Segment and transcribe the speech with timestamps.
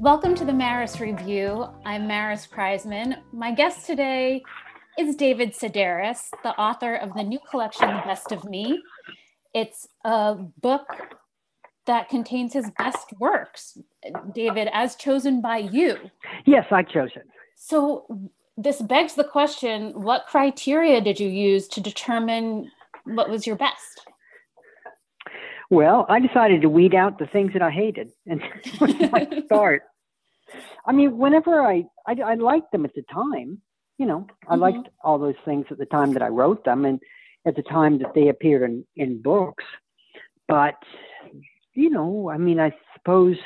[0.00, 1.66] Welcome to the Maris Review.
[1.84, 3.18] I'm Maris Kreisman.
[3.34, 4.42] My guest today
[4.98, 8.82] is David Sedaris, the author of the new collection, The Best of Me.
[9.52, 10.86] It's a book
[11.84, 13.76] that contains his best works,
[14.34, 15.98] David, as chosen by you.
[16.46, 17.28] Yes, I chose it.
[17.56, 18.06] So,
[18.56, 22.70] this begs the question what criteria did you use to determine
[23.04, 24.06] what was your best?
[25.70, 28.42] Well, I decided to weed out the things that I hated, and
[28.80, 29.82] I start.
[30.84, 33.62] I mean, whenever I, I, I liked them at the time,
[33.96, 34.62] you know, I mm-hmm.
[34.62, 37.00] liked all those things at the time that I wrote them, and
[37.46, 39.64] at the time that they appeared in in books.
[40.48, 40.74] But
[41.74, 43.36] you know, I mean, I suppose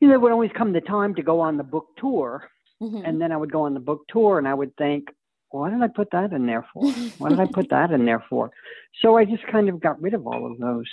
[0.00, 2.48] you know, there would always come the time to go on the book tour,
[2.80, 3.04] mm-hmm.
[3.04, 5.08] and then I would go on the book tour, and I would think,
[5.50, 6.92] why did I put that in there for?
[7.18, 8.50] Why did I put that in there for?
[9.02, 10.86] So I just kind of got rid of all of those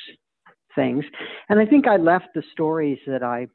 [0.76, 1.06] things.
[1.50, 3.48] And I think I left the stories that I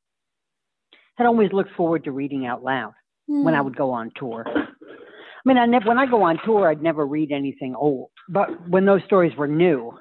[1.16, 2.94] had always looked forward to reading out loud
[3.28, 3.42] mm.
[3.42, 3.64] when I hmm.
[3.64, 4.44] would go on tour.
[4.46, 8.10] I mean, I never, when I go on tour, I'd never read anything old.
[8.28, 9.98] But when those stories were new,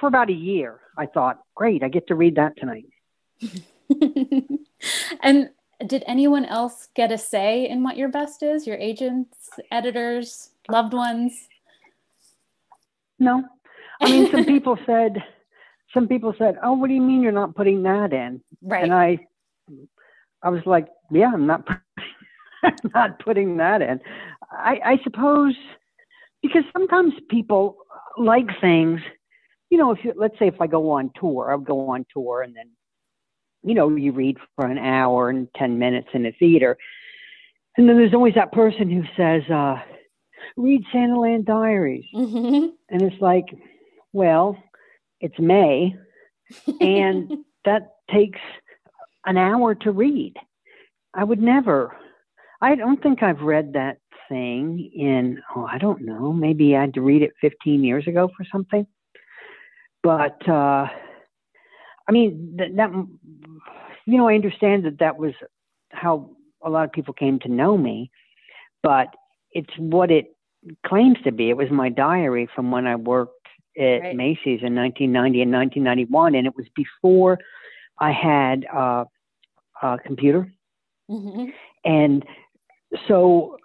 [0.00, 2.86] for about a year, I thought, great, I get to read that tonight.
[5.22, 5.50] and
[5.86, 8.66] did anyone else get a say in what your best is?
[8.66, 11.48] Your agents, editors, loved ones?
[13.18, 13.44] No.
[14.00, 15.22] I mean, some people said,
[15.94, 18.82] some people said, "Oh, what do you mean you're not putting that in?" Right.
[18.82, 19.18] And I,
[20.42, 21.68] I was like, "Yeah, I'm not,
[22.94, 24.00] not putting that in."
[24.50, 25.54] I, I suppose
[26.42, 27.76] because sometimes people
[28.16, 29.00] like things.
[29.70, 32.42] You know, if you let's say if I go on tour, I'll go on tour
[32.42, 32.70] and then,
[33.62, 36.76] you know, you read for an hour and ten minutes in a theater,
[37.76, 39.80] and then there's always that person who says, uh,
[40.56, 42.66] "Read Santaland Diaries," mm-hmm.
[42.90, 43.46] and it's like,
[44.12, 44.58] well
[45.22, 45.94] it's May,
[46.80, 47.32] and
[47.64, 48.40] that takes
[49.24, 50.34] an hour to read.
[51.14, 51.96] I would never.
[52.60, 56.94] I don't think I've read that thing in, oh, I don't know, maybe I had
[56.94, 58.86] to read it 15 years ago for something.
[60.02, 60.86] But, uh,
[62.08, 62.90] I mean, that, that,
[64.06, 65.32] you know, I understand that that was
[65.90, 66.30] how
[66.64, 68.10] a lot of people came to know me,
[68.82, 69.08] but
[69.52, 70.36] it's what it
[70.86, 71.50] claims to be.
[71.50, 73.41] It was my diary from when I worked
[73.78, 74.16] at right.
[74.16, 77.38] Macy's in 1990 and 1991, and it was before
[77.98, 79.04] I had uh,
[79.82, 80.52] a computer.
[81.10, 81.50] Mm-hmm.
[81.84, 82.24] And
[83.08, 83.58] so,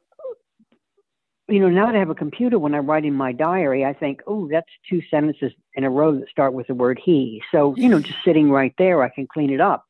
[1.47, 4.21] you know, now that I have a computer, when I'm writing my diary, I think,
[4.27, 7.41] oh, that's two sentences in a row that start with the word he.
[7.51, 9.85] So, you know, just sitting right there, I can clean it up.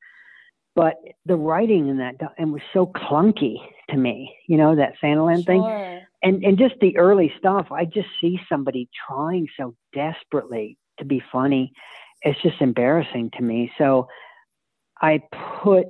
[0.75, 0.95] But
[1.25, 3.55] the writing in that and was so clunky
[3.89, 5.45] to me, you know, that Santaland sure.
[5.45, 11.05] thing and and just the early stuff i just see somebody trying so desperately to
[11.05, 11.71] be funny
[12.21, 14.07] it's just embarrassing to me so
[15.01, 15.21] i
[15.61, 15.87] put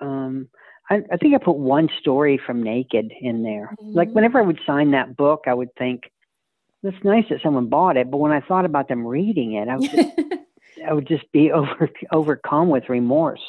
[0.00, 0.48] um
[0.90, 3.74] I, I think I put one story from Naked in there.
[3.80, 3.92] Mm-hmm.
[3.96, 6.10] Like whenever I would sign that book, I would think,
[6.82, 9.76] "That's nice that someone bought it." But when I thought about them reading it, I
[9.76, 10.08] would just,
[10.88, 13.42] I would just be over overcome with remorse.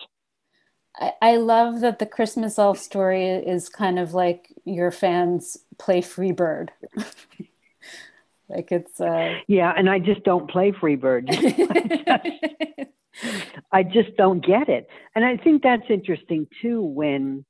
[0.96, 6.02] I, I love that the Christmas elf story is kind of like your fans play
[6.02, 6.70] Freebird.
[8.50, 11.30] like it's uh Yeah, and I just don't play Freebird.
[13.72, 14.88] I just don't get it.
[15.16, 17.46] And I think that's interesting too when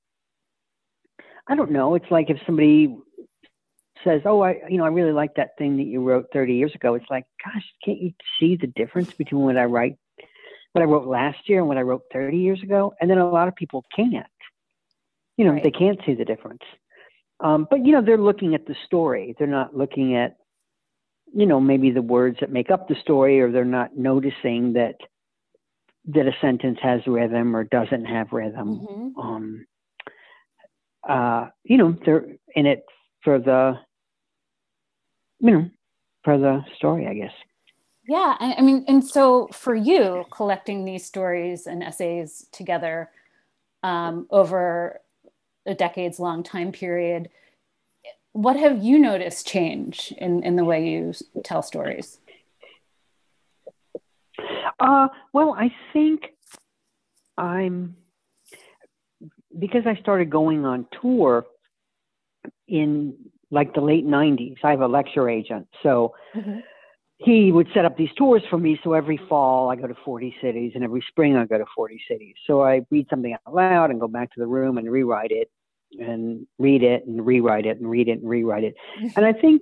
[1.47, 2.95] I don't know, it's like if somebody
[4.03, 6.73] says, "Oh, I you know, I really like that thing that you wrote 30 years
[6.75, 9.97] ago." It's like, "Gosh, can't you see the difference between what I write
[10.73, 12.93] what I wrote last year and what I wrote 30 years ago.
[12.99, 14.25] And then a lot of people can't.
[15.37, 15.63] You know, right.
[15.63, 16.61] they can't see the difference.
[17.39, 19.35] Um, but, you know, they're looking at the story.
[19.37, 20.35] They're not looking at,
[21.33, 24.95] you know, maybe the words that make up the story, or they're not noticing that
[26.05, 28.87] that a sentence has rhythm or doesn't have rhythm.
[28.89, 29.19] Mm-hmm.
[29.19, 29.65] Um,
[31.07, 32.25] uh, you know, they're
[32.55, 32.83] in it
[33.23, 33.73] for the,
[35.39, 35.69] you know,
[36.23, 37.31] for the story, I guess.
[38.09, 43.11] Yeah, I mean, and so for you, collecting these stories and essays together
[43.83, 44.99] um, over
[45.67, 47.29] a decades long time period,
[48.31, 51.13] what have you noticed change in, in the way you
[51.43, 52.17] tell stories?
[54.79, 56.29] Uh, well, I think
[57.37, 57.95] I'm
[59.59, 61.45] because I started going on tour
[62.67, 63.13] in
[63.51, 64.57] like the late 90s.
[64.63, 66.15] I have a lecture agent, so.
[66.35, 66.61] Mm-hmm
[67.19, 68.79] he would set up these tours for me.
[68.83, 72.01] So every fall I go to 40 cities and every spring I go to 40
[72.09, 72.35] cities.
[72.47, 75.51] So I read something out loud and go back to the room and rewrite it
[75.99, 78.75] and read it and rewrite it and read it and rewrite it.
[79.15, 79.61] and I think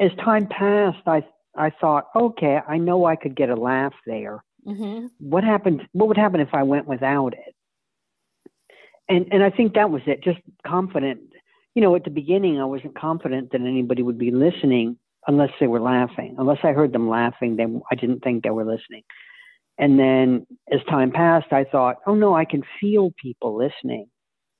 [0.00, 1.24] as time passed, I,
[1.56, 4.44] I thought, okay, I know I could get a laugh there.
[4.66, 5.06] Mm-hmm.
[5.18, 5.82] What happened?
[5.92, 7.54] What would happen if I went without it?
[9.08, 10.22] and and I think that was it.
[10.22, 11.20] Just confident.
[11.74, 15.66] You know, at the beginning, I wasn't confident that anybody would be listening unless they
[15.66, 16.36] were laughing.
[16.38, 19.02] Unless I heard them laughing, then I didn't think they were listening.
[19.78, 24.08] And then as time passed, I thought, oh no, I can feel people listening.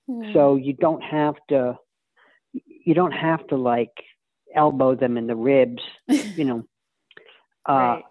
[0.08, 0.32] Mm.
[0.32, 1.78] So you don't have to,
[2.52, 3.92] you don't have to like
[4.54, 6.64] elbow them in the ribs, you know,
[7.68, 8.02] uh, right.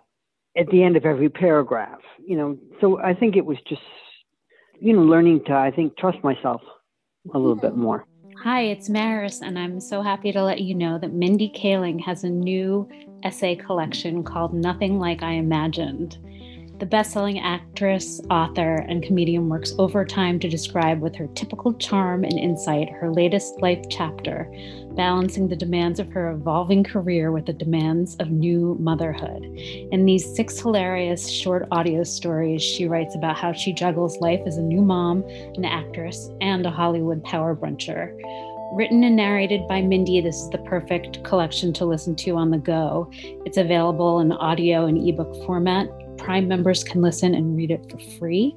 [0.58, 2.58] at the end of every paragraph, you know.
[2.82, 3.82] So I think it was just,
[4.80, 6.62] you know, learning to, I think, trust myself
[7.34, 8.06] a little bit more.
[8.41, 12.24] Hi, it's Maris, and I'm so happy to let you know that Mindy Kaling has
[12.24, 12.89] a new
[13.24, 16.18] essay collection called Nothing Like I Imagined.
[16.80, 22.38] The best-selling actress, author, and comedian works overtime to describe with her typical charm and
[22.38, 24.52] insight her latest life chapter,
[24.96, 29.44] balancing the demands of her evolving career with the demands of new motherhood.
[29.92, 34.58] In these six hilarious short audio stories, she writes about how she juggles life as
[34.58, 35.24] a new mom,
[35.56, 38.14] an actress, and a Hollywood power bruncher.
[38.74, 42.58] Written and narrated by Mindy, this is the perfect collection to listen to on the
[42.58, 43.10] go.
[43.46, 45.88] It's available in audio and ebook format.
[46.24, 48.56] Prime members can listen and read it for free.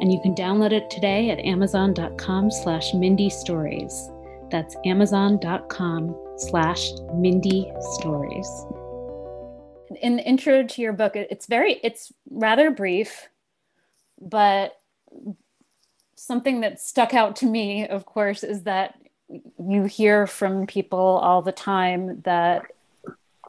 [0.00, 4.10] And you can download it today at amazon.com slash Mindy Stories.
[4.50, 8.46] That's amazon.com slash Mindy Stories.
[10.02, 13.28] In the intro to your book, it's very, it's rather brief,
[14.20, 14.76] but
[16.14, 19.00] something that stuck out to me, of course, is that
[19.58, 22.66] you hear from people all the time that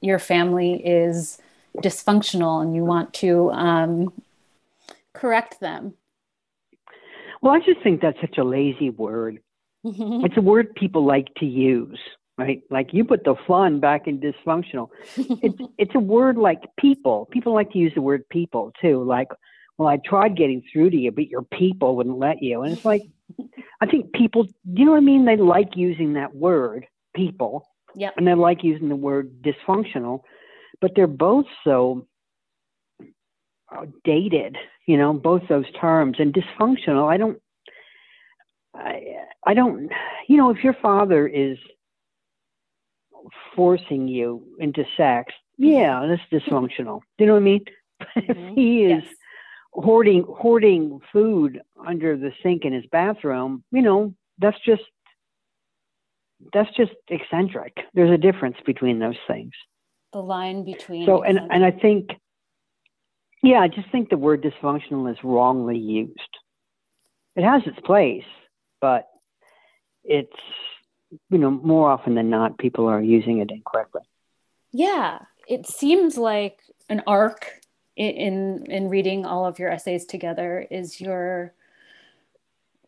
[0.01, 1.39] your family is
[1.77, 4.13] dysfunctional and you want to um,
[5.13, 5.93] correct them.
[7.41, 9.39] Well, I just think that's such a lazy word.
[9.85, 10.25] Mm-hmm.
[10.25, 11.99] It's a word people like to use,
[12.37, 12.61] right?
[12.69, 14.89] Like you put the fun back in dysfunctional.
[15.15, 17.27] it's it's a word like people.
[17.31, 19.03] People like to use the word people too.
[19.03, 19.29] Like,
[19.77, 22.63] well, I tried getting through to you, but your people wouldn't let you.
[22.63, 23.03] And it's like,
[23.79, 25.23] I think people, do you know what I mean?
[25.23, 26.85] They like using that word,
[27.15, 27.65] people.
[27.95, 28.09] Yeah.
[28.17, 30.23] And they like using the word dysfunctional
[30.81, 32.05] but they're both so
[33.75, 37.11] uh, dated, you know, both those terms and dysfunctional.
[37.11, 37.41] I don't,
[38.73, 39.03] I,
[39.45, 39.91] I don't,
[40.27, 41.57] you know, if your father is
[43.55, 47.01] forcing you into sex, yeah, that's dysfunctional.
[47.17, 47.65] Do you know what I mean?
[48.17, 48.31] Mm-hmm.
[48.31, 49.13] if he is yes.
[49.73, 54.83] hoarding hoarding food under the sink in his bathroom, you know, that's just
[56.53, 57.75] that's just eccentric.
[57.93, 59.51] There's a difference between those things
[60.13, 62.09] the line between so and and i think
[63.43, 66.37] yeah i just think the word dysfunctional is wrongly used.
[67.35, 68.23] It has its place
[68.81, 69.07] but
[70.03, 70.31] it's
[71.29, 74.01] you know more often than not people are using it incorrectly.
[74.71, 76.59] Yeah it seems like
[76.89, 77.61] an arc
[77.95, 81.53] in in reading all of your essays together is your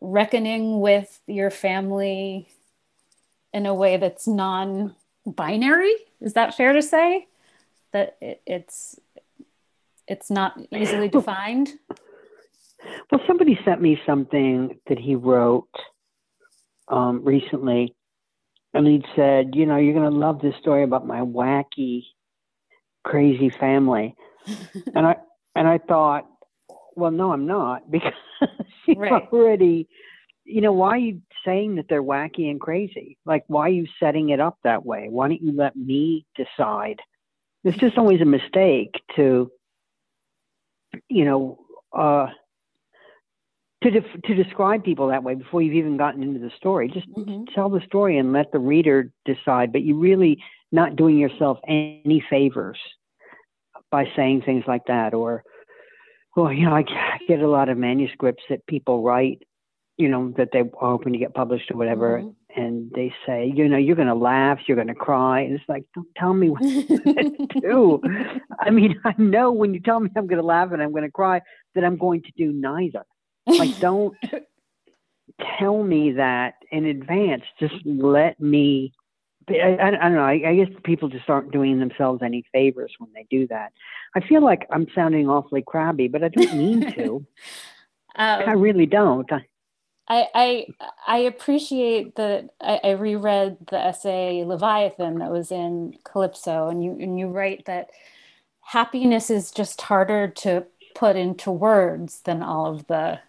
[0.00, 2.48] reckoning with your family
[3.52, 4.94] in a way that's non
[5.26, 5.94] binary.
[6.20, 7.26] Is that fair to say?
[7.92, 8.98] That it, it's
[10.08, 11.70] it's not easily defined.
[13.10, 15.68] Well, somebody sent me something that he wrote
[16.88, 17.94] um, recently,
[18.74, 22.04] and he said, "You know, you're going to love this story about my wacky,
[23.04, 24.16] crazy family."
[24.94, 25.16] and I
[25.54, 26.26] and I thought,
[26.94, 28.12] well, no, I'm not because
[28.86, 29.28] he's right.
[29.32, 29.88] already
[30.44, 33.16] you know, why are you saying that they're wacky and crazy?
[33.24, 35.06] Like, why are you setting it up that way?
[35.08, 37.00] Why don't you let me decide?
[37.64, 39.50] It's just always a mistake to,
[41.08, 41.58] you know,
[41.96, 42.26] uh,
[43.82, 46.88] to def- to describe people that way before you've even gotten into the story.
[46.88, 47.44] Just mm-hmm.
[47.54, 49.72] tell the story and let the reader decide.
[49.72, 52.78] But you're really not doing yourself any favors
[53.90, 55.14] by saying things like that.
[55.14, 55.44] Or,
[56.34, 56.84] well, you know, I
[57.28, 59.42] get a lot of manuscripts that people write
[59.96, 62.18] you know, that they are hoping to get published or whatever.
[62.18, 62.60] Mm-hmm.
[62.60, 65.40] And they say, you know, you're going to laugh, you're going to cry.
[65.40, 68.00] And it's like, don't tell me what to do.
[68.60, 71.04] I mean, I know when you tell me I'm going to laugh and I'm going
[71.04, 71.40] to cry
[71.74, 73.04] that I'm going to do neither.
[73.46, 74.14] Like, don't
[75.58, 77.42] tell me that in advance.
[77.58, 78.92] Just let me.
[79.48, 80.24] I, I, I don't know.
[80.24, 83.72] I, I guess people just aren't doing themselves any favors when they do that.
[84.14, 87.26] I feel like I'm sounding awfully crabby, but I don't mean to.
[88.14, 89.32] Um, I really don't.
[89.32, 89.46] I,
[90.08, 90.66] I, I
[91.06, 96.96] I appreciate that I, I, reread the essay Leviathan that was in Calypso, and you
[97.00, 97.90] and you write that
[98.62, 103.20] happiness is just harder to put into words than all of the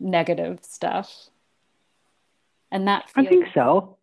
[0.00, 1.28] negative stuff.
[2.70, 3.96] And that feels- I think so.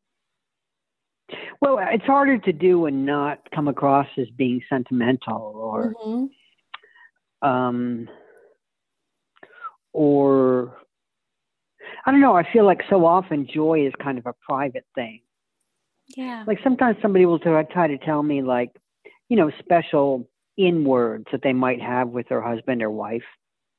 [1.60, 7.48] Well, it's harder to do and not come across as being sentimental or mm-hmm.
[7.48, 8.08] um
[9.92, 10.78] or
[12.06, 12.36] I don't know.
[12.36, 15.22] I feel like so often joy is kind of a private thing.
[16.16, 16.44] Yeah.
[16.46, 18.72] Like sometimes somebody will try, to tell me like,
[19.30, 23.24] you know, special in words that they might have with their husband or wife.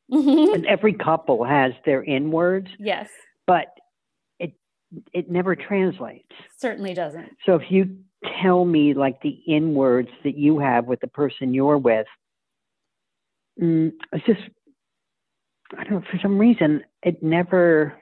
[0.09, 3.09] and every couple has their in words, yes.
[3.45, 3.67] but
[4.39, 4.53] it
[5.13, 6.31] it never translates.
[6.59, 7.37] Certainly doesn't.
[7.45, 7.99] So if you
[8.41, 12.07] tell me like the in words that you have with the person you're with,
[13.61, 14.43] mm, it's just
[15.73, 17.95] I don't know for some reason it never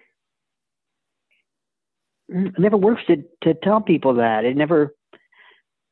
[2.28, 4.44] it never works to to tell people that.
[4.44, 4.94] It never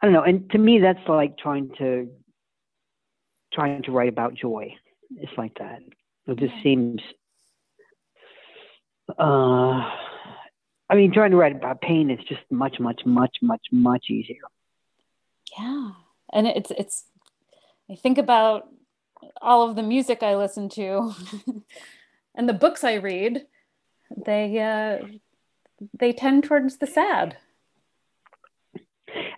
[0.00, 2.10] I don't know and to me that's like trying to
[3.52, 4.74] trying to write about joy.
[5.16, 5.80] It's like that.
[6.26, 7.00] It just seems
[9.18, 9.90] uh
[10.90, 14.42] I mean trying to write about pain is just much much much much much easier.
[15.58, 15.90] Yeah.
[16.32, 17.04] And it's it's
[17.90, 18.68] I think about
[19.40, 21.14] all of the music I listen to
[22.34, 23.46] and the books I read,
[24.16, 25.06] they uh
[25.98, 27.36] they tend towards the sad.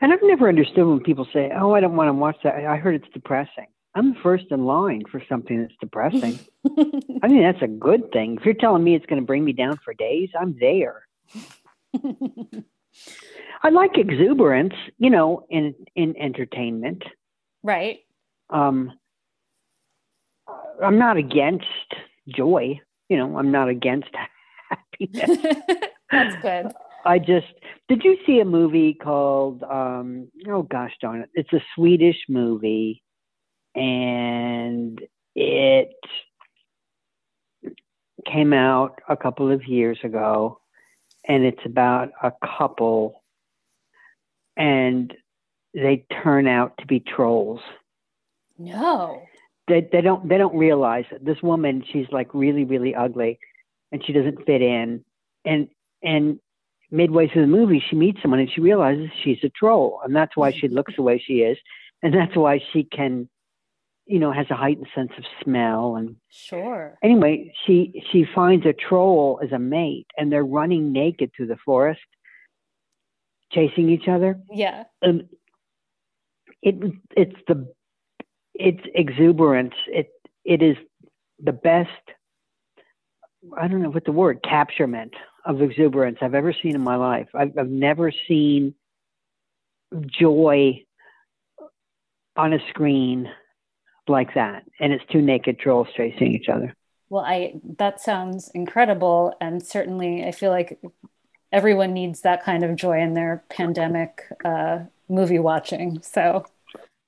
[0.01, 2.55] And I've never understood when people say, "Oh, I don't want to watch that.
[2.67, 6.39] I heard it's depressing." I'm first in line for something that's depressing.
[7.23, 8.37] I mean, that's a good thing.
[8.39, 11.07] If you're telling me it's going to bring me down for days, I'm there.
[13.63, 17.05] I like exuberance, you know, in in entertainment.
[17.63, 18.01] right.
[18.51, 18.93] Um,
[20.83, 21.67] I'm not against
[22.29, 22.81] joy.
[23.09, 24.09] You know, I'm not against
[24.71, 25.39] happiness.
[26.11, 26.73] That's good.
[27.07, 27.47] I just
[27.89, 31.31] did you see a movie called um oh gosh darn it.
[31.35, 33.03] It's a Swedish movie
[33.75, 35.01] and
[35.35, 35.95] it
[38.27, 40.61] came out a couple of years ago
[41.27, 43.23] and it's about a couple
[44.57, 45.13] and
[45.75, 47.61] they turn out to be trolls.
[48.57, 49.23] No.
[49.69, 51.25] They they don't they don't realize it.
[51.25, 53.39] This woman, she's like really, really ugly
[53.95, 55.05] and she doesn't fit in.
[55.45, 55.69] And
[56.03, 56.41] and
[56.91, 60.37] midway through the movie, she meets someone and she realizes she's a troll, and that's
[60.37, 61.57] why she looks the way she is,
[62.03, 63.29] and that's why she can,
[64.07, 65.97] you know, has a heightened sense of smell.
[65.97, 66.99] And Sure.
[67.03, 71.57] anyway, she she finds a troll as a mate, and they're running naked through the
[71.65, 72.01] forest,
[73.53, 74.41] chasing each other.
[74.51, 74.85] Yeah.
[75.03, 75.29] And
[76.63, 76.75] it
[77.17, 77.73] it's the
[78.55, 79.75] it's exuberance.
[79.89, 80.11] It
[80.45, 80.77] it is
[81.43, 81.91] the best.
[83.57, 85.13] I don't know what the word capturement
[85.45, 87.29] of exuberance I've ever seen in my life.
[87.35, 88.75] I've, I've never seen
[90.07, 90.85] joy
[92.37, 93.31] on a screen
[94.09, 96.75] like that, and it's two naked trolls chasing each other.
[97.11, 100.81] Well, I that sounds incredible, and certainly I feel like
[101.53, 106.03] everyone needs that kind of joy in their pandemic uh, movie watching.
[106.03, 106.47] So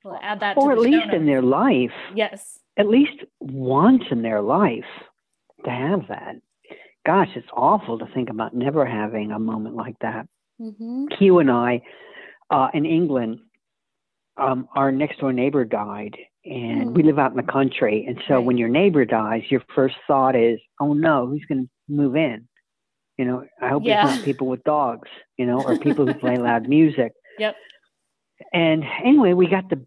[0.07, 0.57] we'll add that.
[0.57, 2.59] or to at least in their life, Yes.
[2.77, 4.85] at least once in their life
[5.65, 6.37] to have that.
[7.05, 10.27] Gosh, it's awful to think about never having a moment like that.
[10.59, 11.83] hmm Hugh and I,
[12.51, 13.41] uh, in England,
[14.39, 18.05] um, our next door neighbor died, and we live out in the country.
[18.07, 18.45] And so Right.
[18.45, 22.47] when your neighbor dies, your first thought is, "Oh no, who's going to move in?"
[23.19, 24.07] You know, I hope Yeah.
[24.07, 25.09] it's not people with dogs,
[25.39, 27.13] you know, or people who play loud music.
[27.39, 27.57] Yep.
[28.53, 29.85] And anyway, we got the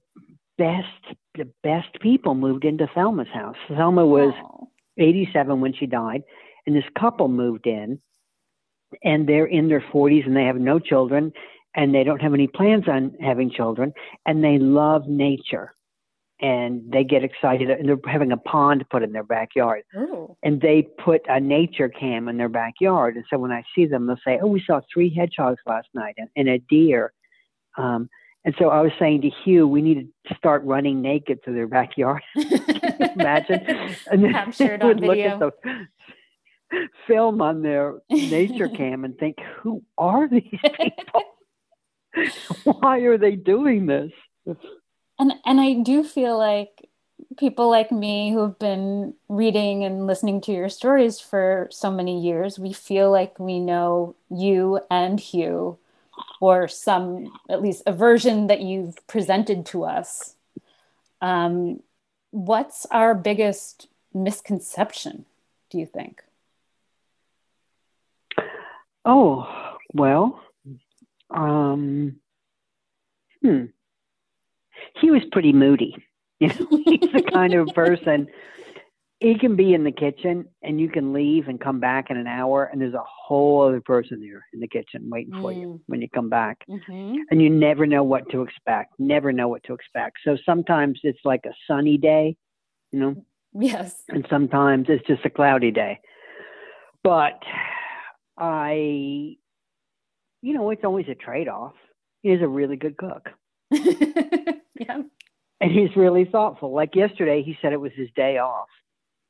[0.59, 3.55] best, the best people moved into Thelma's house.
[3.69, 4.65] Thelma was Aw.
[4.97, 6.21] 87 when she died,
[6.67, 7.99] and this couple moved in,
[9.03, 11.31] and they're in their 40s and they have no children,
[11.75, 13.93] and they don't have any plans on having children,
[14.25, 15.73] and they love nature,
[16.41, 20.35] and they get excited, and they're having a pond put in their backyard, Ooh.
[20.43, 24.07] and they put a nature cam in their backyard, and so when I see them,
[24.07, 27.13] they'll say, "Oh, we saw three hedgehogs last night and, and a deer."
[27.77, 28.09] Um,
[28.45, 31.67] and so I was saying to Hugh, we need to start running naked through their
[31.67, 32.21] backyard.
[33.15, 33.65] Imagine,
[34.11, 35.31] and then Captured they would look video.
[35.31, 35.87] at the
[37.07, 40.43] film on their nature cam and think, "Who are these
[40.81, 41.23] people?
[42.63, 44.11] Why are they doing this?"
[45.17, 46.89] And and I do feel like
[47.37, 52.21] people like me who have been reading and listening to your stories for so many
[52.21, 55.77] years, we feel like we know you and Hugh,
[56.39, 60.35] or some at least a version that you've presented to us.
[61.21, 61.81] Um,
[62.31, 65.25] what's our biggest misconception?
[65.69, 66.23] Do you think?
[69.05, 70.41] Oh well,
[71.29, 72.17] um,
[73.41, 73.65] hmm.
[75.01, 75.95] He was pretty moody.
[76.39, 78.27] You know, he's the kind of person.
[79.19, 82.25] He can be in the kitchen, and you can leave and come back in an
[82.27, 85.79] hour, and there's a whole other person there in the kitchen waiting for you Mm.
[85.87, 86.63] when you come back.
[86.69, 87.15] Mm-hmm.
[87.29, 88.93] and you never know what to expect.
[88.97, 90.19] Never know what to expect.
[90.23, 92.37] So sometimes it's like a sunny day,
[92.93, 94.03] you know, Yes.
[94.07, 95.99] and sometimes it's just a cloudy day.
[97.03, 97.41] But
[98.37, 99.35] I,
[100.41, 101.73] you know, it's always a trade off.
[102.21, 103.29] He's a really good cook.
[103.71, 105.01] yeah.
[105.61, 106.71] And he's really thoughtful.
[106.73, 108.67] Like yesterday, he said it was his day off.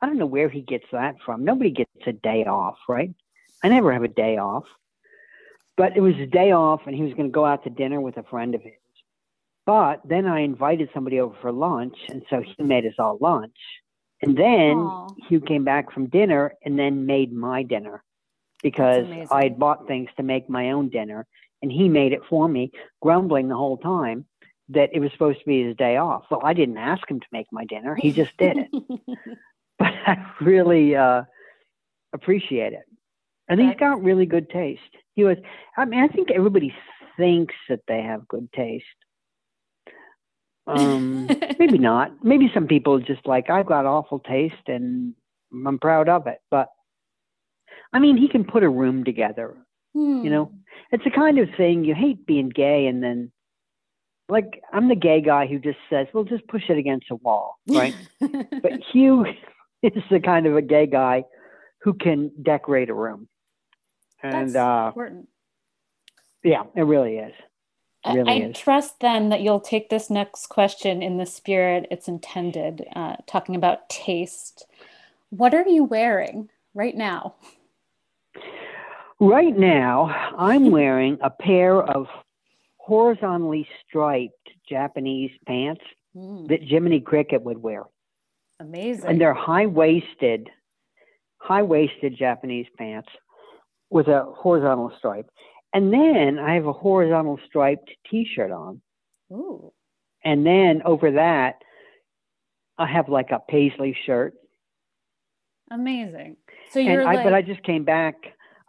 [0.01, 1.43] I don't know where he gets that from.
[1.43, 3.13] Nobody gets a day off, right?
[3.63, 4.63] I never have a day off.
[5.75, 8.01] But it was a day off, and he was going to go out to dinner
[8.01, 8.73] with a friend of his.
[9.65, 13.55] But then I invited somebody over for lunch, and so he made us all lunch.
[14.21, 15.13] And then Aw.
[15.29, 18.03] he came back from dinner and then made my dinner
[18.61, 19.05] because.
[19.31, 21.25] I had bought things to make my own dinner,
[21.61, 24.25] and he made it for me, grumbling the whole time
[24.69, 26.25] that it was supposed to be his day off.
[26.29, 28.67] Well, I didn't ask him to make my dinner; he just did it.
[29.79, 31.23] but I really uh,
[32.13, 32.85] appreciate it.
[33.47, 34.81] And he's got really good taste.
[35.15, 35.37] He was,
[35.75, 36.71] I mean, I think everybody
[37.17, 38.85] thinks that they have good taste.
[40.67, 41.27] Um,
[41.59, 42.11] maybe not.
[42.23, 45.15] Maybe some people just like, I've got awful taste and
[45.65, 46.39] I'm proud of it.
[46.51, 46.67] But
[47.91, 49.57] I mean, he can put a room together.
[49.95, 50.23] Hmm.
[50.23, 50.51] You know,
[50.91, 53.31] it's the kind of thing you hate being gay and then,
[54.27, 57.57] like, I'm the gay guy who just says, well, just push it against a wall,
[57.67, 57.95] right?
[58.19, 59.25] but Hugh
[59.83, 61.23] is the kind of a gay guy
[61.81, 63.27] who can decorate a room.
[64.21, 65.29] And That's uh, important.
[66.43, 67.33] yeah, it really is.
[68.03, 68.57] I- really I is.
[68.57, 73.55] trust then that you'll take this next question in the spirit it's intended, uh, talking
[73.55, 74.65] about taste.
[75.29, 77.35] What are you wearing right now?
[79.19, 82.07] Right now, I'm wearing a pair of
[82.77, 84.33] horizontally striped
[84.67, 85.83] Japanese pants
[86.13, 87.83] Hmm, that Jiminy Cricket would wear.
[88.59, 89.09] Amazing.
[89.09, 90.49] And they're high waisted,
[91.37, 93.09] high waisted Japanese pants
[93.89, 95.29] with a horizontal stripe.
[95.73, 98.81] And then I have a horizontal striped t shirt on.
[99.31, 99.71] Ooh,
[100.23, 101.55] And then over that,
[102.77, 104.33] I have like a paisley shirt.
[105.69, 106.37] amazing.
[106.71, 108.15] So you're And I, like, but I just came back.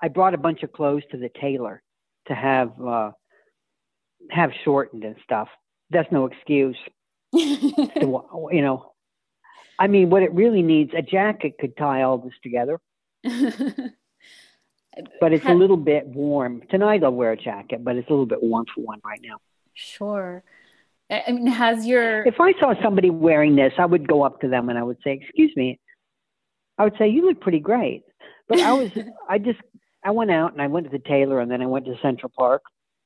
[0.03, 1.83] I brought a bunch of clothes to the tailor
[2.29, 3.11] to have uh,
[4.31, 5.49] have shortened and stuff.
[5.91, 6.77] That's no excuse.
[7.33, 8.90] To, you know,
[9.81, 12.79] I mean, what it really needs a jacket could tie all this together,
[13.25, 13.33] but
[15.33, 17.03] it's a little bit warm tonight.
[17.03, 19.39] I'll wear a jacket, but it's a little bit warm for one right now.
[19.73, 20.45] sure.
[21.11, 24.49] I mean, has your If I saw somebody wearing this, I would go up to
[24.49, 25.81] them and I would say, "Excuse me."
[26.79, 28.05] I would say, "You look pretty great,"
[28.49, 28.91] but I was,
[29.29, 29.59] I just,
[30.05, 32.31] I went out and I went to the tailor and then I went to Central
[32.37, 32.63] Park,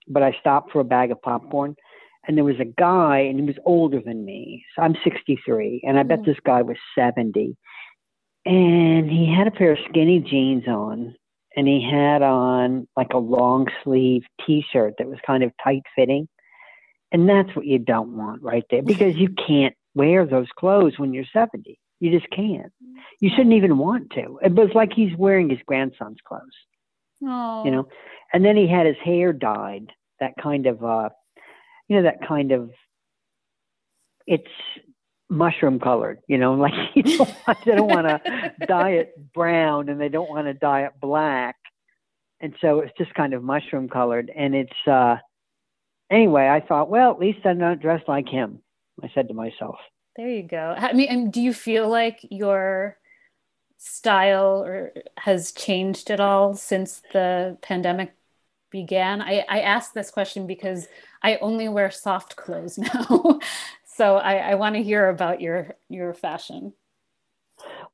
[0.09, 1.77] but I stopped for a bag of popcorn,
[2.27, 4.65] and there was a guy and he was older than me.
[4.75, 6.25] So I'm 63, and I bet Mhm.
[6.27, 7.57] this guy was 70,
[8.47, 11.15] and he had a pair of skinny jeans on,
[11.57, 16.29] and he had on like a long sleeve T-shirt that was kind of tight fitting.
[17.13, 21.15] And that's what you don't want right there because you can't wear those clothes when
[21.15, 21.79] you're 70.
[22.01, 22.73] You just can't.
[23.21, 24.41] You shouldn't even want to.
[24.43, 26.43] It was like he's wearing his grandson's clothes,
[27.23, 27.87] oh, you know.
[28.33, 31.11] And then he had his hair dyed, that kind of, uh,
[31.88, 32.70] you know, that kind of,
[34.27, 34.49] it's
[35.29, 39.88] mushroom colored, you know, like you don't want, they don't want to dye it brown
[39.88, 41.57] and they don't want to dye it black.
[42.40, 44.31] And so it's just kind of mushroom colored.
[44.35, 45.16] And it's, uh,
[46.11, 48.61] anyway, I thought, well, at least I'm not dressed like him.
[49.03, 49.77] I said to myself.
[50.16, 50.75] There you go.
[50.77, 52.99] I mean, do you feel like your
[53.79, 58.14] style or has changed at all since the pandemic
[58.75, 59.23] began?
[59.23, 60.89] I, I asked this question because
[61.23, 63.39] I only wear soft clothes now.
[63.87, 66.73] so I, I want to hear about your your fashion.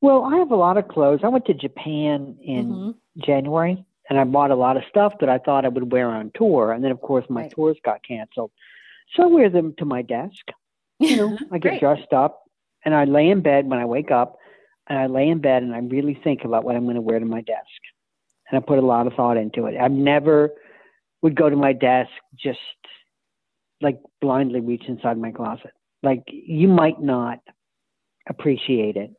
[0.01, 1.19] Well, I have a lot of clothes.
[1.23, 2.95] I went to Japan in Mhm.
[3.23, 6.31] January and I bought a lot of stuff that I thought I would wear on
[6.33, 6.71] tour.
[6.71, 7.51] And then, of course, my Right.
[7.51, 8.51] tours got canceled.
[9.13, 10.45] So I wear them to my desk.
[10.99, 12.43] You know, I get dressed up
[12.83, 14.37] and I lay in bed when I wake up
[14.87, 17.19] and I lay in bed and I really think about what I'm going to wear
[17.19, 17.81] to my desk.
[18.49, 19.77] And I put a lot of thought into it.
[19.77, 20.49] I've never
[21.21, 22.59] would go to my desk just
[23.81, 25.71] like blindly reach inside my closet.
[26.03, 27.39] Like you might not
[28.29, 29.11] appreciate it,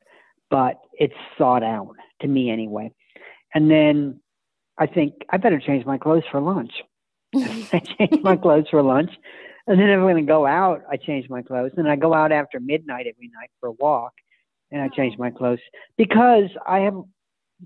[0.51, 2.93] but it's thought out to me anyway.
[3.55, 4.21] And then
[4.79, 6.73] I think I better change my clothes for lunch.
[7.35, 9.11] I change my clothes for lunch.
[9.67, 11.73] And then if I'm going to go out, I change my clothes.
[11.77, 14.13] And I go out after midnight every night for a walk
[14.73, 15.23] and I change oh.
[15.23, 15.61] my clothes
[15.97, 16.97] because I have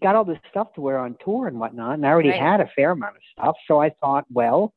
[0.03, 1.95] got all this stuff to wear on tour and whatnot.
[1.95, 2.41] And I already Right.
[2.41, 3.57] had a fair amount of stuff.
[3.67, 4.73] So I thought, well,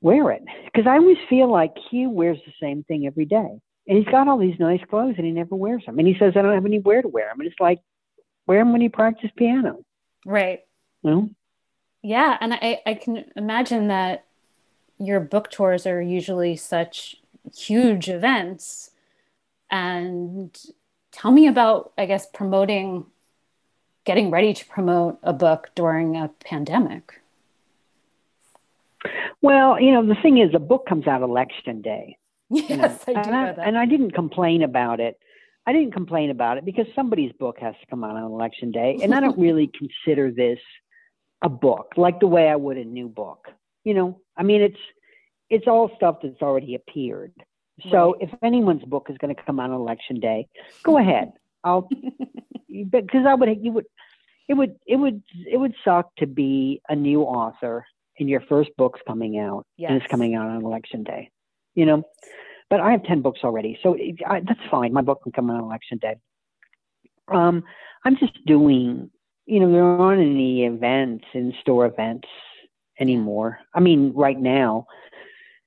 [0.00, 0.42] wear it.
[0.64, 3.60] Because I always feel like Hugh wears the same thing every day.
[3.86, 5.98] And he's got all these nice clothes and he never wears them.
[5.98, 7.40] And he says, I don't have anywhere to wear them.
[7.40, 7.80] And it's like,
[8.46, 9.78] wear them when you practice piano.
[10.26, 10.60] Right.
[11.02, 11.30] You know?
[12.02, 14.26] Yeah, and I, I can imagine that
[14.98, 17.16] your book tours are usually such
[17.56, 18.90] huge events.
[19.70, 20.56] And
[21.12, 23.06] tell me about, I guess, promoting
[24.08, 27.20] getting ready to promote a book during a pandemic?
[29.42, 32.16] Well, you know, the thing is, a book comes out election day.
[32.48, 33.58] Yes, you know, I do and that.
[33.58, 35.20] And I didn't complain about it.
[35.66, 38.98] I didn't complain about it because somebody's book has to come out on election day,
[39.02, 40.58] and I don't really consider this
[41.42, 43.48] a book like the way I would a new book.
[43.84, 44.80] You know, I mean, it's
[45.50, 47.34] it's all stuff that's already appeared.
[47.90, 48.22] So Right.
[48.22, 50.48] if anyone's book is going to come out on election day,
[50.82, 51.32] go ahead.
[51.62, 51.90] I'll
[52.84, 53.86] because I would you would
[54.48, 57.84] it would it would it would suck to be a new author
[58.18, 61.30] and your first book's coming out and it's coming out on election day.
[61.74, 62.02] You know,
[62.70, 64.92] but I have ten books already, so it, I, that's fine.
[64.92, 66.16] My book can come out on election day.
[67.28, 67.62] Um,
[68.04, 69.10] I'm just doing.
[69.46, 72.28] You know, there aren't any events in store events
[73.00, 73.60] anymore.
[73.74, 74.86] I mean, right now,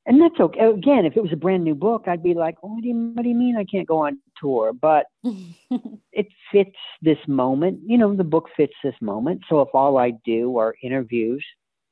[0.06, 0.60] and that's okay.
[0.66, 2.96] Again, if it was a brand new book, I'd be like, oh, what do you,
[2.96, 4.06] what do you mean I can't go on
[4.40, 4.72] tour?
[4.74, 5.06] But
[6.12, 7.80] it fits this moment.
[7.86, 9.42] You know, the book fits this moment.
[9.50, 11.46] So if all I do are interviews,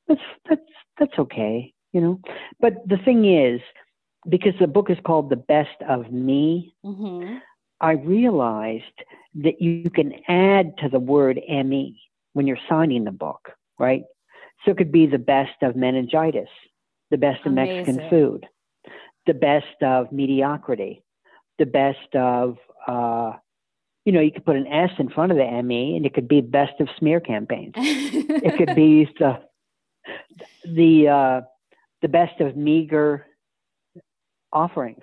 [0.08, 0.60] that's that's
[0.98, 1.72] that's okay.
[1.92, 2.20] You know,
[2.60, 3.60] but the thing is,
[4.28, 7.38] because the book is called The Best of Me, hmm
[7.80, 8.84] I realized
[9.42, 11.84] that you can add to the word ME
[12.32, 14.02] when you're signing the book, right?
[14.64, 16.48] So it could be the best of meningitis,
[17.10, 18.46] the best of Mexican food,
[19.26, 21.02] the best of mediocrity,
[21.58, 23.32] the best of, uh,
[24.04, 26.28] you know, you could put an S in front of the ME and it could
[26.28, 27.74] be best of smear campaigns.
[27.76, 29.40] It could be the,
[30.64, 31.40] the, uh,
[32.00, 33.26] the best of meager
[34.52, 35.02] offerings,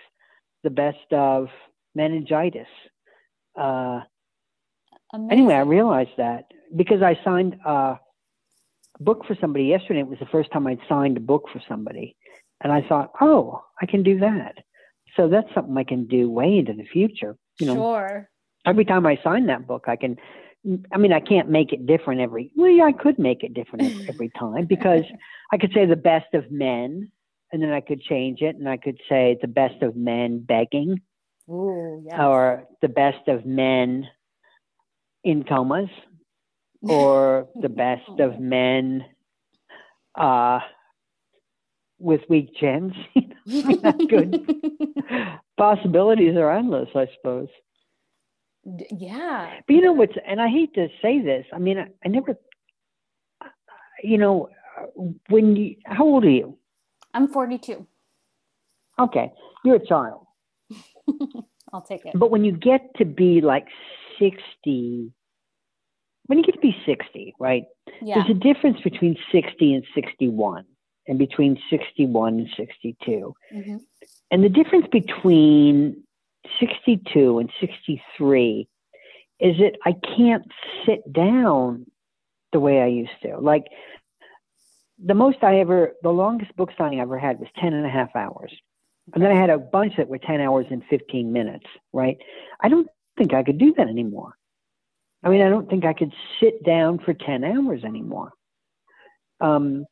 [0.64, 1.50] the best of
[1.94, 2.68] meningitis.
[3.56, 4.02] Uh,
[5.30, 7.96] anyway, I realized that because I signed uh,
[9.00, 10.00] book for somebody yesterday.
[10.00, 12.16] It was the first time I'd signed a book for somebody.
[12.62, 14.56] And I thought, oh, I can do that.
[15.16, 17.36] So that's something I can do way into the future.
[17.60, 18.30] You know, sure.
[18.66, 20.18] every time I sign that book, I can,
[20.92, 24.10] I mean, I can't make it different every, well, yeah, I could make it different
[24.10, 25.04] every, time because
[25.52, 27.12] I could say the best of men
[27.52, 31.02] and then I could change it and I could say the best of men begging
[31.50, 32.20] Ooh, yes.
[32.20, 34.08] or the best of men
[35.24, 35.90] in comas
[36.82, 39.06] or the best of men
[40.16, 40.60] uh,
[42.00, 42.94] with weak chins.
[43.46, 44.48] That's good.
[45.58, 47.50] Possibilities are endless, I suppose.
[48.92, 49.60] Yeah.
[49.66, 51.46] But you know what's, and I hate to say this.
[51.54, 52.38] I mean, I, I never,
[54.04, 54.50] you know,
[55.30, 56.58] when you, how old are you?
[57.14, 57.88] I'm 42.
[59.00, 59.32] Okay,
[59.64, 60.26] you're a child.
[61.72, 62.14] I'll take it.
[62.16, 63.68] But when you get to be like
[64.20, 65.12] 60,
[66.28, 67.64] when you get to be 60, right?
[68.02, 68.16] Yeah.
[68.16, 70.66] There's a difference between 60 and 61
[71.08, 73.34] and between 61 and 62.
[73.54, 73.82] Mhm.
[74.30, 76.04] And the difference between
[76.60, 78.68] 62 and 63
[79.40, 80.50] is that I can't
[80.86, 81.86] sit down
[82.52, 83.38] the way I used to.
[83.40, 83.66] Like
[84.98, 87.90] the most I ever, the longest book signing I ever had was 10 and a
[87.90, 88.54] half hours.
[89.14, 92.18] And then I had a bunch that were 10 hours and 15 minutes, right?
[92.60, 92.88] I don't
[93.18, 94.37] think I could do that anymore.
[95.24, 98.32] I mean, I don't think I could sit down for 10 hours anymore.
[99.42, 99.86] Um,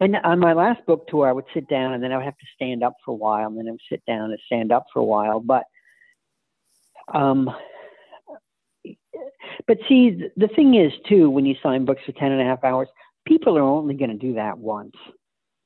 [0.00, 2.36] and on my last book tour, I would sit down and then I would have
[2.36, 4.86] to stand up for a while, and then I would sit down and stand up
[4.92, 5.40] for a while.
[5.40, 5.64] But,
[7.14, 7.50] um,
[9.66, 12.62] but see, the thing is too, when you sign books for 10 and a half
[12.62, 12.88] hours,
[13.26, 14.94] people are only going to do that once.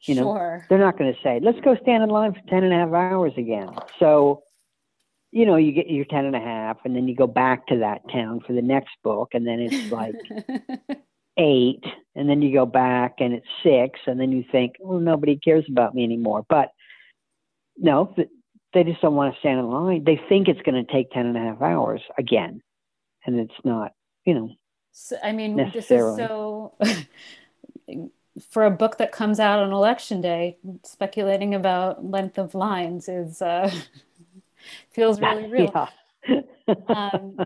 [0.03, 0.67] You know, sure.
[0.69, 2.93] they're not going to say, let's go stand in line for 10 and a half
[2.93, 3.69] hours again.
[3.99, 4.43] So,
[5.33, 7.79] you know, you get your 10 and a half, and then you go back to
[7.79, 10.15] that town for the next book, and then it's like
[11.37, 15.37] eight, and then you go back and it's six, and then you think, well, nobody
[15.37, 16.45] cares about me anymore.
[16.49, 16.71] But
[17.77, 18.15] no,
[18.73, 20.05] they just don't want to stand in line.
[20.05, 22.61] They think it's going to take 10 and a half hours again,
[23.25, 23.93] and it's not,
[24.25, 24.51] you know.
[24.93, 26.75] So, I mean, this is so
[28.51, 33.43] for a book that comes out on election day, speculating about length of lines is
[33.43, 33.71] uh,
[34.91, 35.89] feels really real.
[36.29, 36.41] Yeah.
[36.89, 37.39] Um,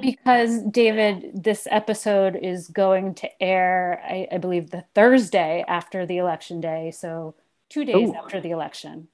[0.00, 6.18] because David, this episode is going to air, I, I believe, the Thursday after the
[6.18, 7.34] election day, so
[7.68, 8.14] two days Ooh.
[8.14, 9.08] after the election.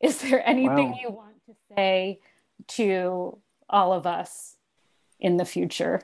[0.00, 0.98] Is there anything Wow.
[1.02, 2.20] you want to say
[2.68, 4.56] to all of us
[5.18, 6.02] in the future,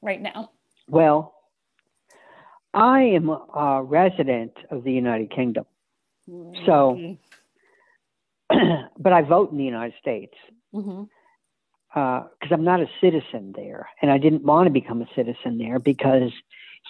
[0.00, 0.50] right now?
[0.88, 1.34] well,
[2.72, 5.64] I am a resident of the United Kingdom.
[6.64, 7.16] So-
[8.98, 10.34] but I vote in the United States
[11.94, 15.78] because I'm not a citizen there, and I didn't want to become a citizen there
[15.78, 16.32] because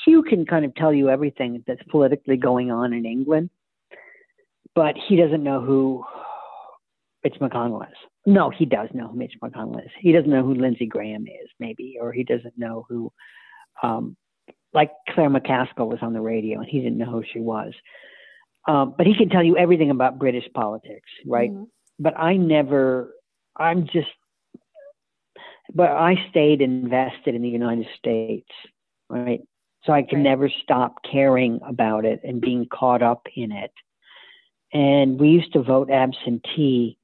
[0.04, 3.50] Hugh can kind of tell you everything that's politically going on in England,
[4.74, 6.04] but he doesn't know who
[7.24, 7.96] Mitch McConnell is.
[8.26, 9.90] No, he does know who Mitch McConnell is.
[9.98, 13.12] He doesn't know who Lindsey Graham is, maybe, or he doesn't know who,
[13.82, 14.16] um,
[14.72, 17.72] like Claire McCaskill was on the radio and he didn't know who she was.
[18.68, 21.50] Um, but he can tell you everything about British politics, right?
[21.50, 21.64] Mm-hmm.
[21.98, 23.14] But I never,
[23.56, 24.08] I'm just,
[25.74, 28.50] but I stayed invested in the United States,
[29.08, 29.40] right?
[29.84, 30.24] So I can right.
[30.24, 33.72] never stop caring about it and being caught up in it.
[34.72, 36.98] And we used to vote absentee.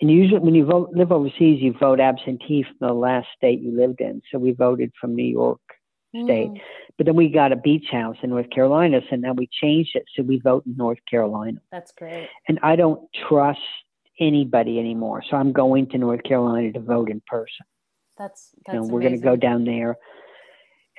[0.00, 3.76] And usually, when you vote, live overseas, you vote absentee from the last state you
[3.76, 4.22] lived in.
[4.30, 5.60] So we voted from New York
[6.10, 6.50] State.
[6.50, 6.60] Mm.
[6.96, 9.00] But then we got a beach house in North Carolina.
[9.08, 10.04] So now we changed it.
[10.16, 11.58] So we vote in North Carolina.
[11.70, 12.28] That's great.
[12.48, 13.60] And I don't trust
[14.18, 15.22] anybody anymore.
[15.30, 17.64] So I'm going to North Carolina to vote in person.
[18.18, 19.96] That's, that's you know, we're going to go down there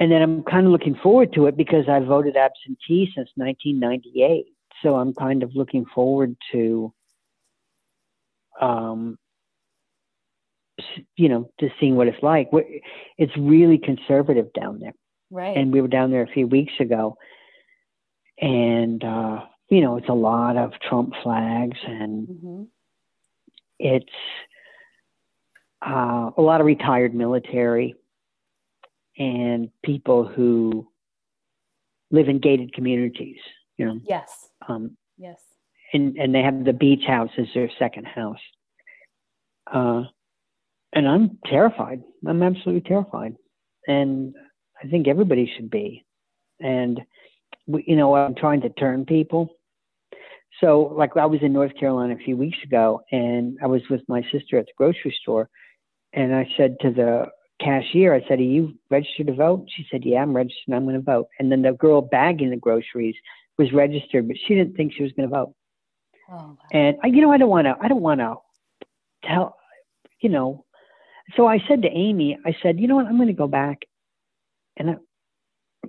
[0.01, 4.45] and then I'm kind of looking forward to it because I voted absentee since 1998.
[4.81, 6.91] So I'm kind of looking forward to,
[8.59, 9.19] um,
[11.15, 12.49] you know, to seeing what it's like.
[13.19, 14.93] It's really conservative down there.
[15.31, 15.55] Right.
[15.55, 17.17] And we were down there a few weeks ago,
[18.39, 22.63] and uh, you know, it's a lot of Trump flags, and mm-hmm.
[23.79, 24.05] it's
[25.81, 27.95] uh, a lot of retired military
[29.17, 30.87] and people who
[32.11, 33.39] live in gated communities,
[33.77, 33.99] you know.
[34.03, 34.49] Yes.
[34.67, 35.39] Um, yes.
[35.93, 38.39] And and they have the beach house as their second house.
[39.71, 40.03] Uh,
[40.93, 42.01] and I'm terrified.
[42.27, 43.35] I'm absolutely terrified,
[43.87, 44.35] and
[44.83, 46.05] I think everybody should be.
[46.59, 47.01] And
[47.67, 49.49] we, you know, I'm trying to turn people.
[50.59, 54.01] So, like, I was in North Carolina a few weeks ago, and I was with
[54.07, 55.49] my sister at the grocery store,
[56.13, 57.27] and I said to the
[57.61, 59.65] cashier, I said, Are you registered to vote?
[59.75, 61.27] She said, Yeah, I'm registered and I'm going to vote.
[61.39, 63.15] And then the girl bagging the groceries
[63.57, 65.53] was registered, but she didn't think she was going to vote.
[66.29, 66.57] Oh, wow.
[66.71, 68.35] And I, you know, I don't want to, I don't want to
[69.25, 69.57] tell,
[70.19, 70.65] you know.
[71.35, 73.05] So I said to Amy, I said, You know what?
[73.05, 73.79] I'm going to go back.
[74.77, 74.95] And I,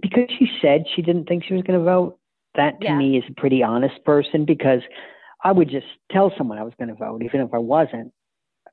[0.00, 2.18] because she said she didn't think she was going to vote,
[2.54, 2.98] that to yeah.
[2.98, 4.80] me is a pretty honest person because
[5.42, 8.12] I would just tell someone I was going to vote, even if I wasn't.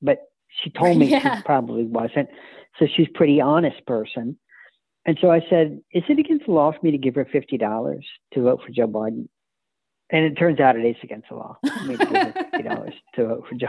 [0.01, 0.19] But
[0.63, 1.37] she told me yeah.
[1.37, 2.29] she probably wasn't.
[2.77, 4.37] So she's a pretty honest person.
[5.05, 8.01] And so I said, Is it against the law for me to give her $50
[8.33, 9.27] to vote for Joe Biden?
[10.11, 12.93] And it turns out it is against the law for me to give her $50
[13.15, 13.67] to vote for Joe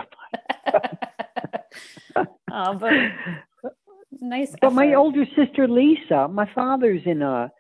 [2.17, 2.27] Biden.
[2.53, 2.93] oh, but
[4.21, 4.55] nice.
[4.61, 7.51] But my older sister, Lisa, my father's in a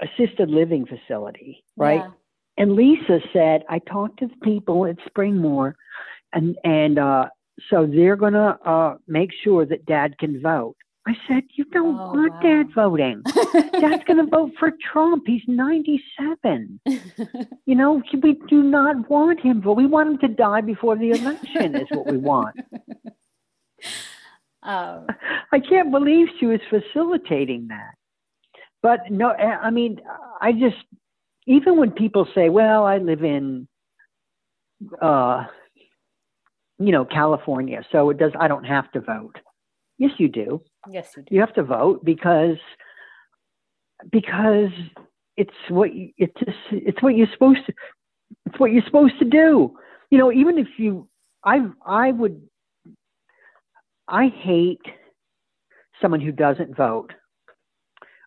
[0.00, 2.00] assisted living facility, right?
[2.00, 2.10] Yeah.
[2.56, 5.74] And Lisa said, I talked to the people at Springmore
[6.32, 7.26] and, and, uh,
[7.70, 10.76] so they're going to uh, make sure that dad can vote.
[11.06, 12.40] I said, You don't oh, want wow.
[12.40, 13.22] dad voting.
[13.80, 15.24] Dad's going to vote for Trump.
[15.26, 16.80] He's 97.
[17.66, 21.10] you know, we do not want him, but we want him to die before the
[21.10, 22.56] election, is what we want.
[24.64, 25.06] Oh.
[25.52, 27.94] I can't believe she was facilitating that.
[28.82, 30.00] But no, I mean,
[30.40, 30.76] I just,
[31.46, 33.66] even when people say, Well, I live in,
[35.00, 35.44] uh,
[36.78, 37.82] you know, California.
[37.92, 39.36] So it does, I don't have to vote.
[39.98, 40.60] Yes, you do.
[40.90, 41.34] Yes, you do.
[41.34, 42.56] You have to vote because,
[44.10, 44.70] because
[45.36, 46.34] it's what you, it's
[46.70, 47.72] it's what you're supposed to,
[48.46, 49.76] it's what you're supposed to do.
[50.10, 51.08] You know, even if you,
[51.44, 52.42] I, I would,
[54.14, 54.80] I hate
[56.00, 57.12] someone who doesn't vote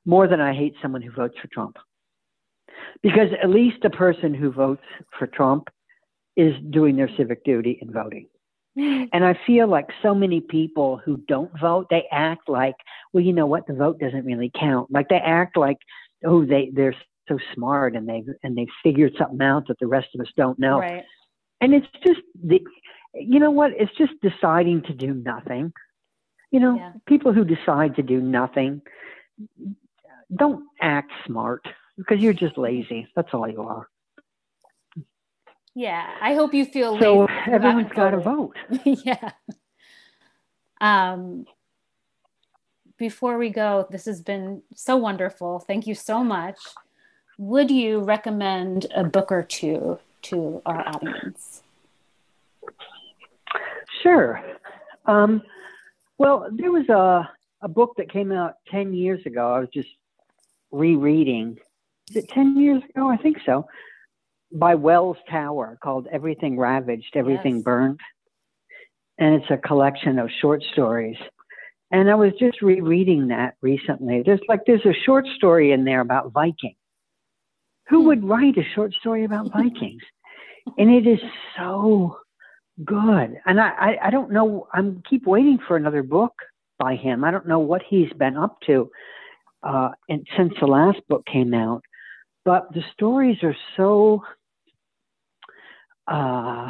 [0.05, 1.77] more than I hate someone who votes for Trump.
[3.01, 4.83] Because at least a person who votes
[5.17, 5.69] for Trump
[6.35, 8.27] is doing their civic duty in voting.
[9.13, 12.75] And I feel like so many people who don't vote, they act like,
[13.11, 14.91] well, you know what, the vote doesn't really count.
[14.91, 15.77] Like they act like,
[16.23, 16.95] oh, they they're
[17.27, 20.59] so smart and they and they figured something out that the rest of us don't
[20.59, 20.79] know.
[20.79, 21.03] Right.
[21.59, 22.59] And it's just the,
[23.19, 23.71] you know what?
[23.71, 25.73] It's just deciding to do nothing.
[26.51, 26.93] You know, yeah.
[27.07, 28.81] people who decide to do nothing
[30.35, 33.07] don't act smart because you're just lazy.
[33.15, 33.87] That's all you are.
[35.75, 37.27] Yeah, I hope you feel so.
[37.45, 38.55] Everyone's got to vote.
[38.83, 39.31] yeah.
[40.81, 41.45] Um,
[42.97, 45.59] before we go, this has been so wonderful.
[45.59, 46.57] Thank you so much.
[47.37, 51.61] Would you recommend a book or two to our audience?
[54.03, 54.41] Sure.
[55.05, 55.41] Um,
[56.17, 57.29] well, there was a,
[57.61, 59.53] a book that came out 10 years ago.
[59.53, 59.89] I was just
[60.71, 61.57] rereading.
[62.09, 63.09] Is it 10 years ago?
[63.09, 63.65] I think so
[64.51, 67.63] by Wells Tower called Everything Ravaged, Everything yes.
[67.63, 67.99] Burned.
[69.17, 71.17] And it's a collection of short stories.
[71.91, 74.21] And I was just rereading that recently.
[74.25, 76.75] There's like there's a short story in there about Vikings.
[77.89, 78.07] Who hmm.
[78.07, 80.03] would write a short story about Vikings?
[80.77, 81.19] and it is
[81.55, 82.17] so
[82.83, 83.39] good.
[83.45, 84.67] And I, I, I don't know.
[84.73, 86.33] I'm keep waiting for another book
[86.79, 87.23] by him.
[87.23, 88.89] I don't know what he's been up to
[89.63, 91.81] uh, and since the last book came out.
[92.45, 94.23] But the stories are so.
[96.07, 96.69] Uh,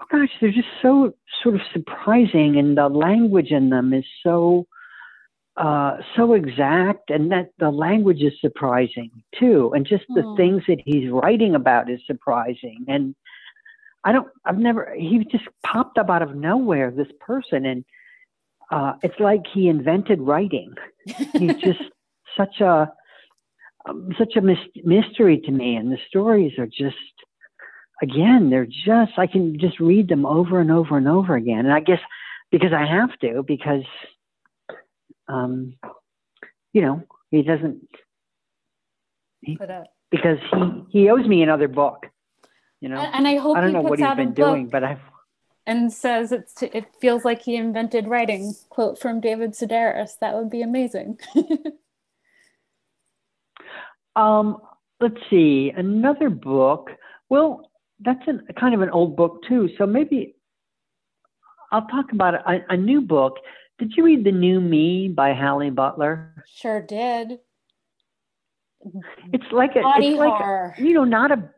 [0.00, 4.66] oh gosh, they're just so sort of surprising, and the language in them is so
[5.58, 10.36] uh, so exact, and that the language is surprising too, and just the mm.
[10.38, 12.86] things that he's writing about is surprising.
[12.88, 13.14] And
[14.04, 17.84] I don't, I've never, he just popped up out of nowhere, this person, and
[18.70, 20.74] uh, it's like he invented writing.
[21.06, 21.82] He's just
[22.36, 22.92] such a,
[23.88, 24.42] um, such a
[24.84, 26.96] mystery to me, and the stories are just,
[28.02, 31.72] again, they're just, I can just read them over and over and over again, and
[31.72, 32.00] I guess
[32.50, 33.84] because I have to, because
[35.28, 35.74] um,
[36.72, 37.88] you know, he doesn't.
[39.40, 39.56] He,
[40.10, 42.06] because he he owes me another book.
[42.82, 44.98] You know, and I hope I don't know what he's been doing, but I've
[45.64, 48.54] and says it's to, it feels like he invented writing.
[48.70, 50.18] Quote from David Sedaris.
[50.20, 51.20] That would be amazing.
[54.16, 54.58] um,
[55.00, 56.90] let's see another book.
[57.28, 59.70] Well, that's an, kind of an old book too.
[59.78, 60.34] So maybe
[61.70, 63.36] I'll talk about a, a new book
[63.82, 66.44] did you read The New Me by Halle Butler?
[66.46, 67.40] Sure did.
[69.32, 71.50] It's like a, Body it's like a, you know, not a,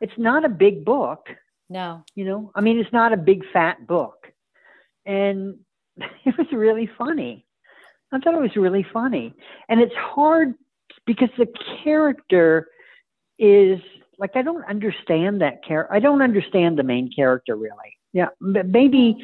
[0.00, 1.26] it's not a big book.
[1.68, 2.04] No.
[2.14, 4.32] You know, I mean, it's not a big fat book,
[5.06, 5.58] and
[5.96, 7.46] it was really funny.
[8.12, 9.34] I thought it was really funny,
[9.68, 10.54] and it's hard
[11.06, 11.46] because the
[11.84, 12.68] character
[13.38, 13.80] is
[14.18, 15.92] like I don't understand that character.
[15.92, 17.96] I don't understand the main character really.
[18.12, 19.16] Yeah, But maybe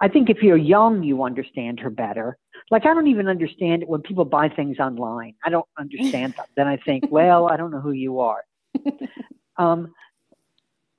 [0.00, 2.36] I think if you're young, you understand her better.
[2.70, 5.34] Like I don't even understand it when people buy things online.
[5.44, 6.46] I don't understand them.
[6.56, 8.42] Then I think, well, I don't know who you are.
[9.56, 9.92] um,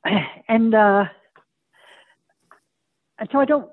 [0.47, 1.05] and uh,
[3.19, 3.69] and so I don't,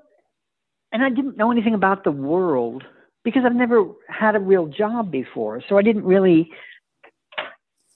[0.91, 2.83] and I didn't know anything about the world
[3.23, 5.61] because I've never had a real job before.
[5.67, 6.49] So I didn't really.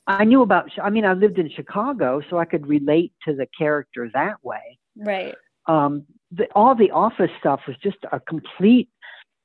[0.08, 0.70] I knew about.
[0.82, 4.78] I mean, I lived in Chicago, so I could relate to the character that way.
[4.98, 5.36] Right.
[5.68, 8.90] Um, the, all the office stuff was just a complete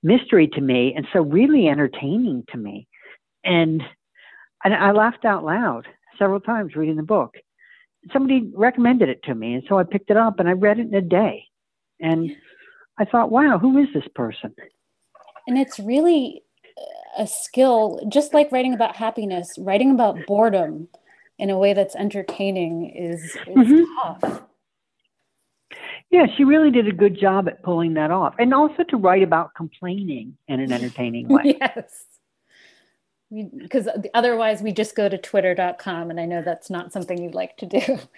[0.03, 2.87] mystery to me and so really entertaining to me.
[3.44, 3.83] And,
[4.64, 5.87] and I laughed out loud
[6.18, 7.35] several times reading the book.
[8.12, 10.88] Somebody recommended it to me, and so I picked it up and I read it
[10.88, 11.44] in a day.
[12.00, 12.34] And
[12.98, 14.54] I thought, wow, who is this person?
[15.46, 16.42] And it's really
[17.18, 20.88] a skill, just like writing about happiness, writing about boredom
[21.38, 23.84] in a way that's entertaining is, is mm-hmm.
[24.02, 24.42] tough.
[26.10, 28.34] Yeah, she really did a good job at pulling that off.
[28.38, 31.56] And also to write about complaining in an entertaining way.
[31.60, 32.04] yes.
[33.33, 37.57] Because otherwise, we just go to twitter.com, and I know that's not something you'd like
[37.59, 37.99] to do.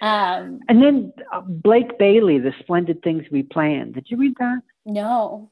[0.00, 3.94] Um, and then uh, Blake Bailey, The Splendid Things We Planned.
[3.94, 4.58] Did you read that?
[4.84, 5.48] No.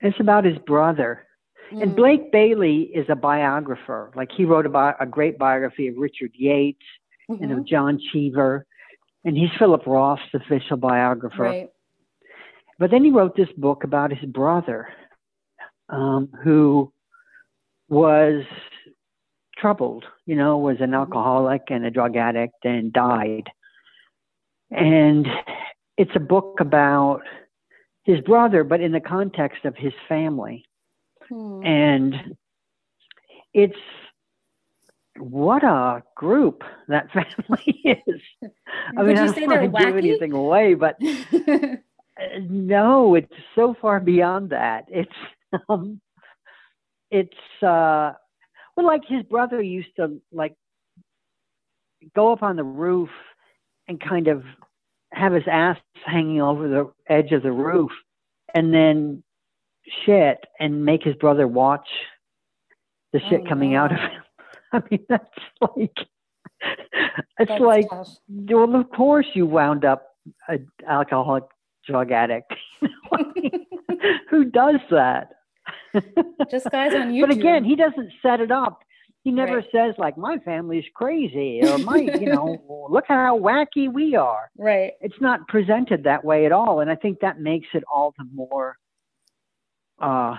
[0.00, 1.26] It's about his brother.
[1.70, 1.82] Mm.
[1.82, 4.10] And Blake Bailey is a biographer.
[4.16, 6.80] Like he wrote about a great biography of Richard Yates
[7.30, 7.42] mm-hmm.
[7.42, 7.66] and of mm-hmm.
[7.66, 8.64] John Cheever
[9.24, 11.42] and he's Philip Roth's official biographer.
[11.42, 11.70] Right.
[12.78, 14.88] But then he wrote this book about his brother,
[15.88, 16.92] um, who
[17.88, 18.44] was
[19.56, 20.94] troubled, you know, was an mm-hmm.
[20.94, 23.48] alcoholic and a drug addict and died.
[24.70, 25.26] And
[25.96, 27.22] it's a book about
[28.04, 30.64] his brother, but in the context of his family.
[31.28, 31.64] Hmm.
[31.64, 32.14] And
[33.52, 33.78] it's
[35.18, 38.20] what a group that family is.
[38.96, 40.96] I Would mean, I don't want to give anything away, but
[42.40, 44.86] no, it's so far beyond that.
[44.88, 45.12] It's
[45.68, 46.00] um,
[47.14, 48.12] it's uh,
[48.76, 50.54] well, like his brother used to like
[52.14, 53.08] go up on the roof
[53.86, 54.42] and kind of
[55.12, 57.92] have his ass hanging over the edge of the roof,
[58.52, 59.22] and then
[60.04, 61.86] shit and make his brother watch
[63.12, 64.22] the shit oh, coming out of him.
[64.72, 65.24] I mean, that's
[65.60, 68.08] like, it's that's like, tough.
[68.28, 70.08] well, of course you wound up
[70.48, 71.44] an alcoholic
[71.86, 72.52] drug addict.
[74.30, 75.33] Who does that?
[76.50, 77.28] Just guys on YouTube.
[77.28, 78.80] But again, he doesn't set it up.
[79.22, 79.66] He never right.
[79.72, 84.50] says like my family's crazy or my, you know, look how wacky we are.
[84.58, 84.92] Right.
[85.00, 88.26] It's not presented that way at all, and I think that makes it all the
[88.34, 88.76] more,
[90.00, 90.36] uh,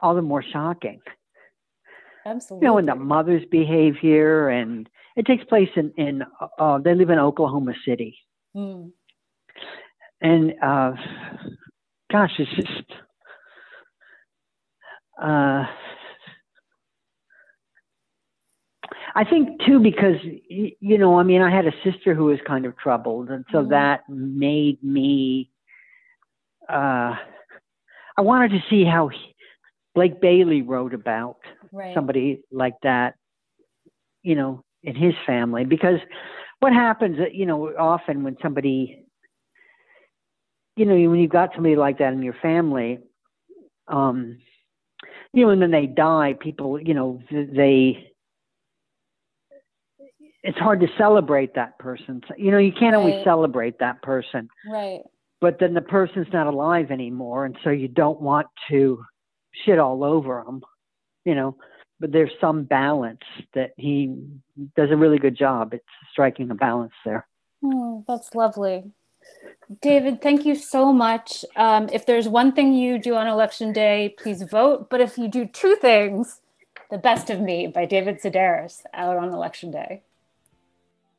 [0.00, 1.00] all the more shocking.
[2.24, 2.64] Absolutely.
[2.64, 6.22] You know, and the mother's behavior, and it takes place in in
[6.58, 8.16] uh, they live in Oklahoma City,
[8.54, 8.92] mm.
[10.20, 10.92] and uh,
[12.12, 12.92] gosh, it's just.
[15.20, 15.66] Uh,
[19.14, 20.16] I, think too because
[20.48, 23.58] you know, I mean, I had a sister who was kind of troubled, and so
[23.58, 23.70] mm-hmm.
[23.70, 25.50] that made me.
[26.68, 27.16] Uh,
[28.16, 29.34] I wanted to see how he,
[29.94, 31.38] Blake Bailey wrote about
[31.72, 31.94] right.
[31.94, 33.14] somebody like that,
[34.22, 35.98] you know, in his family, because
[36.60, 39.04] what happens, uh, you know, often when somebody,
[40.76, 43.00] you know, when you've got somebody like that in your family,
[43.88, 44.38] um,
[45.32, 48.10] you know, and then they die, people, you know, they
[50.42, 52.22] it's hard to celebrate that person.
[52.36, 53.00] You know, you can't right.
[53.00, 54.48] always celebrate that person.
[54.70, 55.00] Right.
[55.40, 59.02] But then the person's not alive anymore, and so you don't want to
[59.64, 60.62] shit all over them.
[61.24, 61.56] You know,
[61.98, 63.20] but there's some balance
[63.54, 64.16] that he
[64.76, 65.74] does a really good job.
[65.74, 67.26] It's striking a balance there.
[67.62, 68.90] Oh, that's lovely.
[69.80, 71.44] David, thank you so much.
[71.54, 74.90] Um, if there's one thing you do on election day, please vote.
[74.90, 76.40] But if you do two things,
[76.90, 80.02] The Best of Me by David Sedaris out on election day.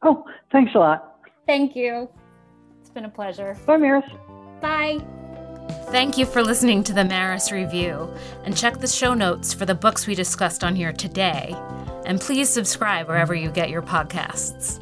[0.01, 1.15] Oh, thanks a lot.
[1.47, 2.09] Thank you.
[2.81, 3.57] It's been a pleasure.
[3.65, 4.05] Bye, Maris.
[4.59, 4.99] Bye.
[5.85, 9.75] Thank you for listening to the Maris Review, and check the show notes for the
[9.75, 11.55] books we discussed on here today.
[12.05, 14.80] And please subscribe wherever you get your podcasts.